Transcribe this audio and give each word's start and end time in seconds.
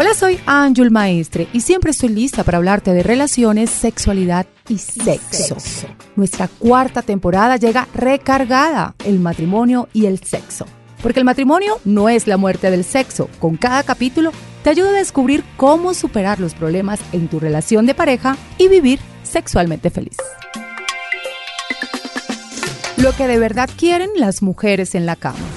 Hola, 0.00 0.14
soy 0.14 0.38
Ángel 0.46 0.92
Maestre 0.92 1.48
y 1.52 1.62
siempre 1.62 1.90
estoy 1.90 2.10
lista 2.10 2.44
para 2.44 2.58
hablarte 2.58 2.92
de 2.92 3.02
relaciones, 3.02 3.68
sexualidad 3.68 4.46
y 4.68 4.78
sexo. 4.78 5.56
Nuestra 6.14 6.46
cuarta 6.46 7.02
temporada 7.02 7.56
llega 7.56 7.88
recargada, 7.92 8.94
el 9.04 9.18
matrimonio 9.18 9.88
y 9.92 10.06
el 10.06 10.22
sexo. 10.22 10.66
Porque 11.02 11.18
el 11.18 11.24
matrimonio 11.24 11.80
no 11.84 12.08
es 12.08 12.28
la 12.28 12.36
muerte 12.36 12.70
del 12.70 12.84
sexo. 12.84 13.28
Con 13.40 13.56
cada 13.56 13.82
capítulo 13.82 14.30
te 14.62 14.70
ayuda 14.70 14.90
a 14.90 14.92
descubrir 14.92 15.42
cómo 15.56 15.92
superar 15.94 16.38
los 16.38 16.54
problemas 16.54 17.00
en 17.10 17.26
tu 17.26 17.40
relación 17.40 17.84
de 17.84 17.94
pareja 17.94 18.36
y 18.56 18.68
vivir 18.68 19.00
sexualmente 19.24 19.90
feliz. 19.90 20.16
Lo 22.98 23.10
que 23.16 23.26
de 23.26 23.40
verdad 23.40 23.68
quieren 23.76 24.10
las 24.14 24.42
mujeres 24.42 24.94
en 24.94 25.06
la 25.06 25.16
cama. 25.16 25.47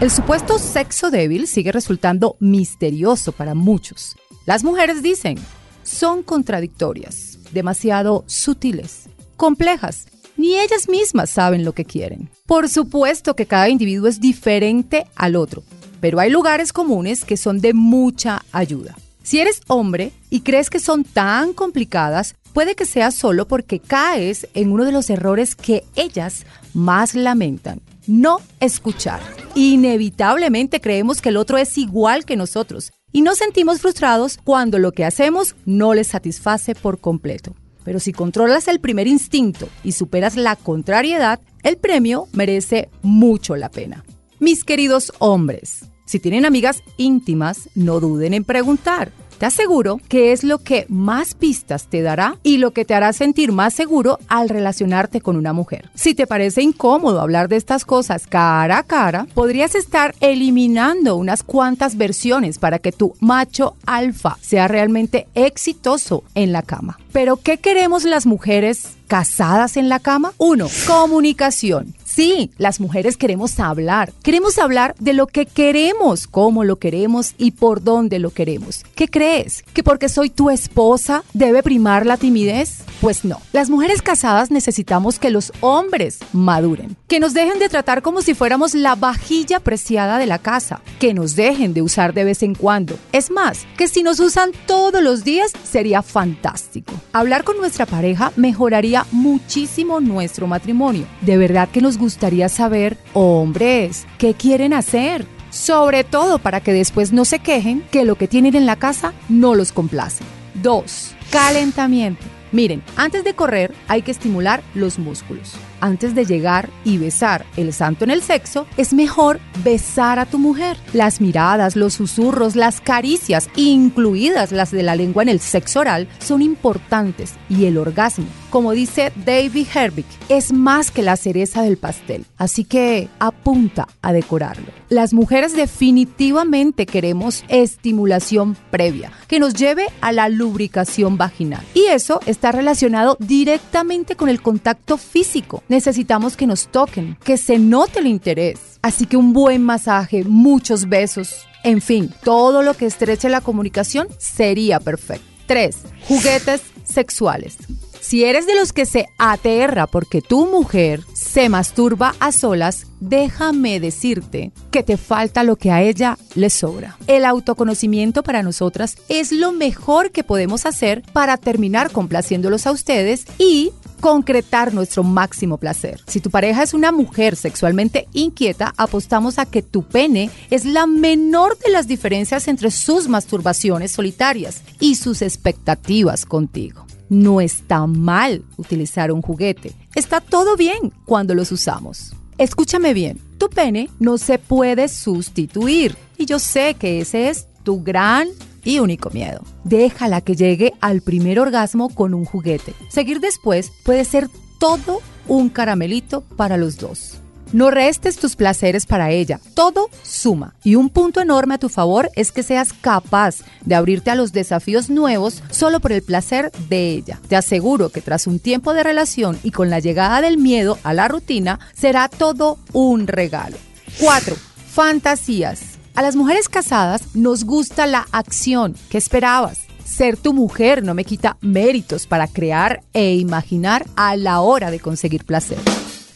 El 0.00 0.12
supuesto 0.12 0.60
sexo 0.60 1.10
débil 1.10 1.48
sigue 1.48 1.72
resultando 1.72 2.36
misterioso 2.38 3.32
para 3.32 3.56
muchos. 3.56 4.14
Las 4.46 4.62
mujeres 4.62 5.02
dicen, 5.02 5.36
son 5.82 6.22
contradictorias, 6.22 7.40
demasiado 7.50 8.22
sutiles, 8.28 9.08
complejas. 9.36 10.06
Ni 10.36 10.54
ellas 10.54 10.88
mismas 10.88 11.30
saben 11.30 11.64
lo 11.64 11.72
que 11.72 11.84
quieren. 11.84 12.30
Por 12.46 12.68
supuesto 12.68 13.34
que 13.34 13.46
cada 13.46 13.70
individuo 13.70 14.06
es 14.06 14.20
diferente 14.20 15.08
al 15.16 15.34
otro, 15.34 15.64
pero 16.00 16.20
hay 16.20 16.30
lugares 16.30 16.72
comunes 16.72 17.24
que 17.24 17.36
son 17.36 17.60
de 17.60 17.74
mucha 17.74 18.44
ayuda. 18.52 18.96
Si 19.24 19.40
eres 19.40 19.62
hombre 19.66 20.12
y 20.30 20.42
crees 20.42 20.70
que 20.70 20.78
son 20.78 21.02
tan 21.02 21.52
complicadas, 21.54 22.36
puede 22.52 22.76
que 22.76 22.86
sea 22.86 23.10
solo 23.10 23.48
porque 23.48 23.80
caes 23.80 24.46
en 24.54 24.70
uno 24.70 24.84
de 24.84 24.92
los 24.92 25.10
errores 25.10 25.56
que 25.56 25.82
ellas 25.96 26.46
más 26.72 27.16
lamentan 27.16 27.80
no 28.08 28.38
escuchar. 28.58 29.20
Inevitablemente 29.54 30.80
creemos 30.80 31.20
que 31.20 31.28
el 31.28 31.36
otro 31.36 31.58
es 31.58 31.78
igual 31.78 32.24
que 32.24 32.36
nosotros 32.36 32.92
y 33.12 33.22
nos 33.22 33.38
sentimos 33.38 33.80
frustrados 33.80 34.38
cuando 34.42 34.78
lo 34.78 34.92
que 34.92 35.04
hacemos 35.04 35.54
no 35.64 35.94
les 35.94 36.08
satisface 36.08 36.74
por 36.74 36.98
completo. 37.00 37.54
Pero 37.84 38.00
si 38.00 38.12
controlas 38.12 38.68
el 38.68 38.80
primer 38.80 39.06
instinto 39.06 39.68
y 39.82 39.92
superas 39.92 40.36
la 40.36 40.56
contrariedad, 40.56 41.40
el 41.62 41.78
premio 41.78 42.28
merece 42.32 42.90
mucho 43.02 43.56
la 43.56 43.70
pena. 43.70 44.04
Mis 44.40 44.62
queridos 44.62 45.12
hombres, 45.18 45.86
si 46.04 46.18
tienen 46.18 46.44
amigas 46.44 46.82
íntimas, 46.96 47.68
no 47.74 48.00
duden 48.00 48.34
en 48.34 48.44
preguntar. 48.44 49.10
Te 49.38 49.46
aseguro 49.46 50.00
que 50.08 50.32
es 50.32 50.42
lo 50.42 50.58
que 50.58 50.84
más 50.88 51.34
pistas 51.34 51.86
te 51.86 52.02
dará 52.02 52.36
y 52.42 52.56
lo 52.56 52.72
que 52.72 52.84
te 52.84 52.94
hará 52.94 53.12
sentir 53.12 53.52
más 53.52 53.72
seguro 53.72 54.18
al 54.26 54.48
relacionarte 54.48 55.20
con 55.20 55.36
una 55.36 55.52
mujer. 55.52 55.88
Si 55.94 56.14
te 56.14 56.26
parece 56.26 56.60
incómodo 56.60 57.20
hablar 57.20 57.48
de 57.48 57.54
estas 57.54 57.84
cosas 57.84 58.26
cara 58.26 58.78
a 58.78 58.82
cara, 58.82 59.28
podrías 59.34 59.76
estar 59.76 60.16
eliminando 60.20 61.14
unas 61.14 61.44
cuantas 61.44 61.96
versiones 61.96 62.58
para 62.58 62.80
que 62.80 62.90
tu 62.90 63.14
macho 63.20 63.76
alfa 63.86 64.36
sea 64.40 64.66
realmente 64.66 65.28
exitoso 65.34 66.24
en 66.34 66.50
la 66.50 66.62
cama. 66.62 66.98
Pero 67.12 67.36
¿qué 67.36 67.58
queremos 67.58 68.04
las 68.04 68.26
mujeres 68.26 68.96
casadas 69.06 69.76
en 69.76 69.88
la 69.88 70.00
cama? 70.00 70.32
Uno, 70.38 70.66
comunicación. 70.86 71.94
Sí, 72.18 72.50
las 72.58 72.80
mujeres 72.80 73.16
queremos 73.16 73.60
hablar. 73.60 74.12
Queremos 74.24 74.58
hablar 74.58 74.96
de 74.98 75.12
lo 75.12 75.28
que 75.28 75.46
queremos, 75.46 76.26
cómo 76.26 76.64
lo 76.64 76.74
queremos 76.74 77.36
y 77.38 77.52
por 77.52 77.84
dónde 77.84 78.18
lo 78.18 78.30
queremos. 78.30 78.82
¿Qué 78.96 79.06
crees? 79.06 79.62
¿Que 79.72 79.84
porque 79.84 80.08
soy 80.08 80.28
tu 80.28 80.50
esposa 80.50 81.22
debe 81.32 81.62
primar 81.62 82.06
la 82.06 82.16
timidez? 82.16 82.78
Pues 83.00 83.24
no. 83.24 83.40
Las 83.52 83.70
mujeres 83.70 84.02
casadas 84.02 84.50
necesitamos 84.50 85.20
que 85.20 85.30
los 85.30 85.52
hombres 85.60 86.18
maduren, 86.32 86.96
que 87.06 87.20
nos 87.20 87.34
dejen 87.34 87.60
de 87.60 87.68
tratar 87.68 88.02
como 88.02 88.20
si 88.20 88.34
fuéramos 88.34 88.74
la 88.74 88.96
vajilla 88.96 89.60
preciada 89.60 90.18
de 90.18 90.26
la 90.26 90.40
casa, 90.40 90.80
que 90.98 91.14
nos 91.14 91.36
dejen 91.36 91.72
de 91.72 91.82
usar 91.82 92.14
de 92.14 92.24
vez 92.24 92.42
en 92.42 92.56
cuando. 92.56 92.98
Es 93.12 93.30
más, 93.30 93.64
que 93.76 93.86
si 93.86 94.02
nos 94.02 94.18
usan 94.18 94.50
todos 94.66 95.00
los 95.00 95.22
días 95.22 95.52
sería 95.62 96.02
fantástico. 96.02 96.92
Hablar 97.12 97.44
con 97.44 97.58
nuestra 97.58 97.86
pareja 97.86 98.32
mejoraría 98.34 99.06
muchísimo 99.12 100.00
nuestro 100.00 100.48
matrimonio. 100.48 101.06
De 101.20 101.36
verdad 101.36 101.68
que 101.68 101.80
nos 101.80 101.96
gustaría 102.08 102.48
saber, 102.48 102.96
hombres, 103.12 104.06
¿qué 104.16 104.32
quieren 104.32 104.72
hacer? 104.72 105.26
Sobre 105.50 106.04
todo 106.04 106.38
para 106.38 106.62
que 106.62 106.72
después 106.72 107.12
no 107.12 107.26
se 107.26 107.38
quejen 107.38 107.84
que 107.90 108.06
lo 108.06 108.14
que 108.14 108.26
tienen 108.26 108.54
en 108.54 108.64
la 108.64 108.76
casa 108.76 109.12
no 109.28 109.54
los 109.54 109.72
complace. 109.72 110.24
2. 110.62 111.14
Calentamiento. 111.30 112.24
Miren, 112.50 112.82
antes 112.96 113.24
de 113.24 113.34
correr 113.34 113.74
hay 113.88 114.00
que 114.00 114.10
estimular 114.10 114.62
los 114.74 114.98
músculos. 114.98 115.56
Antes 115.80 116.14
de 116.14 116.24
llegar 116.24 116.70
y 116.84 116.98
besar 116.98 117.46
el 117.56 117.72
santo 117.72 118.04
en 118.04 118.10
el 118.10 118.22
sexo, 118.22 118.66
es 118.76 118.92
mejor 118.92 119.40
besar 119.62 120.18
a 120.18 120.26
tu 120.26 120.38
mujer. 120.38 120.76
Las 120.92 121.20
miradas, 121.20 121.76
los 121.76 121.94
susurros, 121.94 122.56
las 122.56 122.80
caricias, 122.80 123.48
incluidas 123.56 124.52
las 124.52 124.70
de 124.70 124.82
la 124.82 124.96
lengua 124.96 125.22
en 125.22 125.28
el 125.28 125.40
sexo 125.40 125.80
oral, 125.80 126.08
son 126.18 126.42
importantes 126.42 127.34
y 127.48 127.66
el 127.66 127.78
orgasmo, 127.78 128.26
como 128.50 128.72
dice 128.72 129.12
David 129.24 129.66
Herbig, 129.74 130.06
es 130.28 130.52
más 130.52 130.90
que 130.90 131.02
la 131.02 131.16
cereza 131.16 131.62
del 131.62 131.76
pastel. 131.76 132.24
Así 132.36 132.64
que 132.64 133.08
apunta 133.18 133.86
a 134.02 134.12
decorarlo. 134.12 134.72
Las 134.88 135.12
mujeres 135.12 135.54
definitivamente 135.54 136.86
queremos 136.86 137.44
estimulación 137.48 138.56
previa 138.70 139.12
que 139.26 139.38
nos 139.38 139.54
lleve 139.54 139.86
a 140.00 140.12
la 140.12 140.28
lubricación 140.28 141.18
vaginal. 141.18 141.64
Y 141.74 141.84
eso 141.86 142.20
está 142.24 142.52
relacionado 142.52 143.16
directamente 143.20 144.16
con 144.16 144.28
el 144.28 144.40
contacto 144.40 144.96
físico. 144.96 145.62
Necesitamos 145.68 146.36
que 146.36 146.46
nos 146.46 146.68
toquen, 146.68 147.16
que 147.22 147.36
se 147.36 147.58
note 147.58 148.00
el 148.00 148.06
interés. 148.06 148.78
Así 148.82 149.06
que 149.06 149.16
un 149.16 149.32
buen 149.32 149.62
masaje, 149.62 150.24
muchos 150.24 150.88
besos, 150.88 151.46
en 151.62 151.80
fin, 151.80 152.12
todo 152.24 152.62
lo 152.62 152.74
que 152.74 152.86
estreche 152.86 153.28
la 153.28 153.40
comunicación 153.40 154.08
sería 154.18 154.80
perfecto. 154.80 155.26
3. 155.46 155.76
Juguetes 156.06 156.62
sexuales. 156.84 157.56
Si 158.00 158.24
eres 158.24 158.46
de 158.46 158.54
los 158.54 158.72
que 158.72 158.86
se 158.86 159.06
aterra 159.18 159.86
porque 159.86 160.22
tu 160.22 160.46
mujer 160.46 161.02
se 161.12 161.48
masturba 161.48 162.14
a 162.20 162.32
solas, 162.32 162.86
déjame 163.00 163.80
decirte 163.80 164.52
que 164.70 164.82
te 164.82 164.96
falta 164.96 165.42
lo 165.42 165.56
que 165.56 165.70
a 165.70 165.82
ella 165.82 166.16
le 166.34 166.48
sobra. 166.48 166.96
El 167.06 167.24
autoconocimiento 167.24 168.22
para 168.22 168.42
nosotras 168.42 168.96
es 169.08 169.32
lo 169.32 169.52
mejor 169.52 170.10
que 170.10 170.24
podemos 170.24 170.64
hacer 170.64 171.02
para 171.12 171.36
terminar 171.36 171.90
complaciéndolos 171.90 172.66
a 172.66 172.72
ustedes 172.72 173.26
y 173.38 173.72
concretar 174.00 174.72
nuestro 174.72 175.02
máximo 175.04 175.58
placer. 175.58 176.00
Si 176.06 176.20
tu 176.20 176.30
pareja 176.30 176.62
es 176.62 176.74
una 176.74 176.92
mujer 176.92 177.36
sexualmente 177.36 178.08
inquieta, 178.12 178.72
apostamos 178.76 179.38
a 179.38 179.46
que 179.46 179.62
tu 179.62 179.82
pene 179.82 180.30
es 180.50 180.64
la 180.64 180.86
menor 180.86 181.58
de 181.58 181.70
las 181.70 181.86
diferencias 181.86 182.48
entre 182.48 182.70
sus 182.70 183.08
masturbaciones 183.08 183.92
solitarias 183.92 184.62
y 184.80 184.94
sus 184.94 185.22
expectativas 185.22 186.24
contigo. 186.24 186.86
No 187.08 187.40
está 187.40 187.86
mal 187.86 188.44
utilizar 188.56 189.12
un 189.12 189.22
juguete. 189.22 189.72
Está 189.94 190.20
todo 190.20 190.56
bien 190.56 190.92
cuando 191.04 191.34
los 191.34 191.52
usamos. 191.52 192.12
Escúchame 192.36 192.94
bien, 192.94 193.18
tu 193.38 193.48
pene 193.48 193.90
no 193.98 194.18
se 194.18 194.38
puede 194.38 194.88
sustituir. 194.88 195.96
Y 196.16 196.26
yo 196.26 196.38
sé 196.38 196.74
que 196.78 197.00
ese 197.00 197.28
es 197.28 197.46
tu 197.64 197.82
gran 197.82 198.28
y 198.64 198.78
único 198.78 199.10
miedo. 199.10 199.42
Déjala 199.64 200.20
que 200.20 200.36
llegue 200.36 200.74
al 200.80 201.00
primer 201.00 201.40
orgasmo 201.40 201.88
con 201.88 202.14
un 202.14 202.24
juguete. 202.24 202.74
Seguir 202.88 203.20
después 203.20 203.72
puede 203.84 204.04
ser 204.04 204.28
todo 204.58 205.00
un 205.26 205.48
caramelito 205.48 206.22
para 206.36 206.56
los 206.56 206.78
dos. 206.78 207.20
No 207.52 207.70
restes 207.70 208.18
tus 208.18 208.36
placeres 208.36 208.84
para 208.84 209.10
ella, 209.10 209.40
todo 209.54 209.88
suma. 210.02 210.54
Y 210.64 210.74
un 210.74 210.90
punto 210.90 211.20
enorme 211.20 211.54
a 211.54 211.58
tu 211.58 211.70
favor 211.70 212.10
es 212.14 212.30
que 212.30 212.42
seas 212.42 212.74
capaz 212.74 213.36
de 213.64 213.74
abrirte 213.74 214.10
a 214.10 214.14
los 214.14 214.32
desafíos 214.32 214.90
nuevos 214.90 215.42
solo 215.50 215.80
por 215.80 215.92
el 215.92 216.02
placer 216.02 216.52
de 216.68 216.90
ella. 216.90 217.18
Te 217.26 217.36
aseguro 217.36 217.88
que 217.88 218.02
tras 218.02 218.26
un 218.26 218.38
tiempo 218.38 218.74
de 218.74 218.82
relación 218.82 219.38
y 219.42 219.50
con 219.50 219.70
la 219.70 219.78
llegada 219.78 220.20
del 220.20 220.36
miedo 220.36 220.78
a 220.82 220.92
la 220.92 221.08
rutina, 221.08 221.58
será 221.74 222.08
todo 222.08 222.58
un 222.74 223.06
regalo. 223.06 223.56
4. 223.98 224.36
Fantasías. 224.70 225.67
A 225.98 226.02
las 226.02 226.14
mujeres 226.14 226.48
casadas 226.48 227.16
nos 227.16 227.42
gusta 227.42 227.84
la 227.84 228.06
acción. 228.12 228.76
¿Qué 228.88 228.98
esperabas? 228.98 229.62
Ser 229.84 230.16
tu 230.16 230.32
mujer 230.32 230.84
no 230.84 230.94
me 230.94 231.02
quita 231.02 231.36
méritos 231.40 232.06
para 232.06 232.28
crear 232.28 232.84
e 232.92 233.16
imaginar 233.16 233.84
a 233.96 234.14
la 234.14 234.40
hora 234.40 234.70
de 234.70 234.78
conseguir 234.78 235.24
placer. 235.24 235.58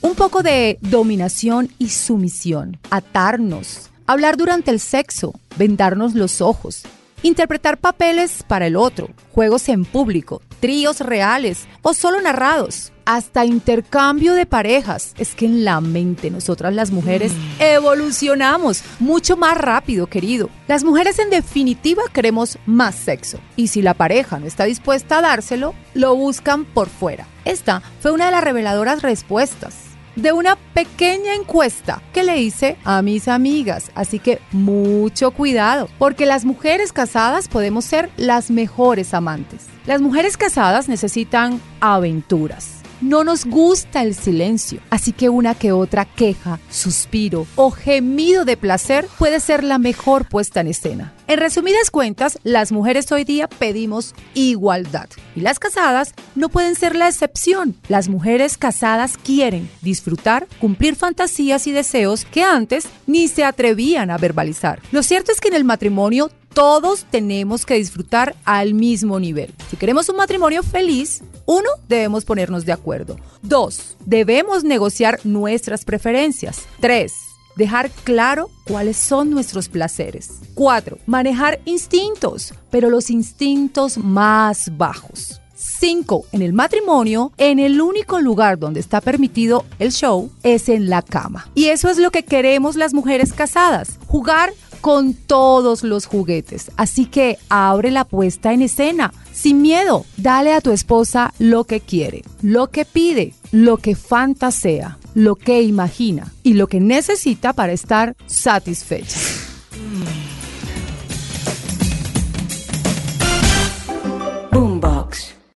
Un 0.00 0.14
poco 0.14 0.44
de 0.44 0.78
dominación 0.82 1.68
y 1.80 1.88
sumisión, 1.88 2.78
atarnos, 2.90 3.90
hablar 4.06 4.36
durante 4.36 4.70
el 4.70 4.78
sexo, 4.78 5.34
vendarnos 5.56 6.14
los 6.14 6.40
ojos, 6.40 6.84
interpretar 7.22 7.78
papeles 7.78 8.42
para 8.46 8.66
el 8.66 8.76
otro, 8.76 9.08
juegos 9.32 9.68
en 9.68 9.84
público, 9.84 10.42
tríos 10.60 11.00
reales 11.00 11.66
o 11.82 11.94
solo 11.94 12.20
narrados, 12.20 12.92
hasta 13.04 13.44
intercambio 13.44 14.34
de 14.34 14.46
parejas. 14.46 15.14
Es 15.18 15.34
que 15.34 15.46
en 15.46 15.64
la 15.64 15.80
mente 15.80 16.30
nosotras 16.30 16.74
las 16.74 16.90
mujeres 16.90 17.32
evolucionamos 17.58 18.82
mucho 19.00 19.36
más 19.36 19.56
rápido, 19.56 20.06
querido. 20.06 20.50
Las 20.68 20.84
mujeres 20.84 21.18
en 21.18 21.30
definitiva 21.30 22.02
queremos 22.12 22.58
más 22.66 22.94
sexo 22.94 23.38
y 23.56 23.68
si 23.68 23.82
la 23.82 23.94
pareja 23.94 24.38
no 24.38 24.46
está 24.46 24.64
dispuesta 24.64 25.18
a 25.18 25.22
dárselo, 25.22 25.74
lo 25.94 26.14
buscan 26.14 26.64
por 26.64 26.88
fuera. 26.88 27.26
Esta 27.44 27.82
fue 28.00 28.12
una 28.12 28.26
de 28.26 28.32
las 28.32 28.44
reveladoras 28.44 29.02
respuestas 29.02 29.91
de 30.16 30.32
una 30.32 30.56
pequeña 30.74 31.34
encuesta 31.34 32.02
que 32.12 32.22
le 32.22 32.38
hice 32.38 32.76
a 32.84 33.02
mis 33.02 33.28
amigas. 33.28 33.90
Así 33.94 34.18
que 34.18 34.40
mucho 34.52 35.30
cuidado, 35.30 35.88
porque 35.98 36.26
las 36.26 36.44
mujeres 36.44 36.92
casadas 36.92 37.48
podemos 37.48 37.84
ser 37.84 38.10
las 38.16 38.50
mejores 38.50 39.14
amantes. 39.14 39.66
Las 39.86 40.00
mujeres 40.00 40.36
casadas 40.36 40.88
necesitan 40.88 41.60
aventuras 41.80 42.81
no 43.02 43.24
nos 43.24 43.44
gusta 43.44 44.02
el 44.02 44.14
silencio, 44.14 44.80
así 44.88 45.12
que 45.12 45.28
una 45.28 45.54
que 45.54 45.72
otra 45.72 46.04
queja, 46.04 46.60
suspiro 46.70 47.46
o 47.56 47.70
gemido 47.70 48.44
de 48.44 48.56
placer 48.56 49.06
puede 49.18 49.40
ser 49.40 49.64
la 49.64 49.78
mejor 49.78 50.28
puesta 50.28 50.60
en 50.60 50.68
escena. 50.68 51.12
En 51.26 51.38
resumidas 51.38 51.90
cuentas, 51.90 52.38
las 52.44 52.72
mujeres 52.72 53.10
hoy 53.10 53.24
día 53.24 53.48
pedimos 53.48 54.14
igualdad 54.34 55.08
y 55.34 55.40
las 55.40 55.58
casadas 55.58 56.14
no 56.34 56.48
pueden 56.48 56.74
ser 56.74 56.94
la 56.94 57.08
excepción. 57.08 57.76
Las 57.88 58.08
mujeres 58.08 58.58
casadas 58.58 59.16
quieren 59.16 59.68
disfrutar, 59.80 60.46
cumplir 60.60 60.94
fantasías 60.94 61.66
y 61.66 61.72
deseos 61.72 62.24
que 62.24 62.42
antes 62.42 62.86
ni 63.06 63.28
se 63.28 63.44
atrevían 63.44 64.10
a 64.10 64.18
verbalizar. 64.18 64.80
Lo 64.92 65.02
cierto 65.02 65.32
es 65.32 65.40
que 65.40 65.48
en 65.48 65.54
el 65.54 65.64
matrimonio 65.64 66.30
todos 66.54 67.04
tenemos 67.10 67.64
que 67.64 67.74
disfrutar 67.74 68.34
al 68.44 68.74
mismo 68.74 69.18
nivel. 69.18 69.52
Si 69.70 69.76
queremos 69.76 70.08
un 70.08 70.16
matrimonio 70.16 70.62
feliz, 70.62 71.22
uno, 71.46 71.68
debemos 71.88 72.24
ponernos 72.24 72.64
de 72.64 72.72
acuerdo. 72.72 73.16
Dos, 73.42 73.96
debemos 74.04 74.64
negociar 74.64 75.18
nuestras 75.24 75.84
preferencias. 75.84 76.66
Tres, 76.80 77.14
dejar 77.56 77.90
claro 78.04 78.50
cuáles 78.66 78.96
son 78.96 79.30
nuestros 79.30 79.68
placeres. 79.68 80.40
Cuatro, 80.54 80.98
manejar 81.06 81.60
instintos, 81.64 82.54
pero 82.70 82.90
los 82.90 83.10
instintos 83.10 83.98
más 83.98 84.76
bajos. 84.76 85.38
Cinco, 85.54 86.26
En 86.32 86.42
el 86.42 86.52
matrimonio, 86.52 87.32
en 87.38 87.60
el 87.60 87.80
único 87.80 88.20
lugar 88.20 88.58
donde 88.58 88.80
está 88.80 89.00
permitido 89.00 89.64
el 89.78 89.92
show 89.92 90.30
es 90.42 90.68
en 90.68 90.90
la 90.90 91.02
cama. 91.02 91.50
Y 91.54 91.66
eso 91.66 91.88
es 91.88 91.98
lo 91.98 92.10
que 92.10 92.24
queremos 92.24 92.74
las 92.74 92.94
mujeres 92.94 93.32
casadas, 93.32 93.98
jugar 94.06 94.52
con 94.82 95.14
todos 95.14 95.84
los 95.84 96.04
juguetes. 96.04 96.70
Así 96.76 97.06
que 97.06 97.38
abre 97.48 97.90
la 97.90 98.04
puesta 98.04 98.52
en 98.52 98.60
escena. 98.60 99.14
Sin 99.32 99.62
miedo, 99.62 100.04
dale 100.18 100.52
a 100.52 100.60
tu 100.60 100.72
esposa 100.72 101.32
lo 101.38 101.64
que 101.64 101.80
quiere, 101.80 102.22
lo 102.42 102.68
que 102.68 102.84
pide, 102.84 103.32
lo 103.52 103.78
que 103.78 103.94
fantasea, 103.94 104.98
lo 105.14 105.36
que 105.36 105.62
imagina 105.62 106.32
y 106.42 106.54
lo 106.54 106.66
que 106.66 106.80
necesita 106.80 107.54
para 107.54 107.72
estar 107.72 108.14
satisfecha. 108.26 109.18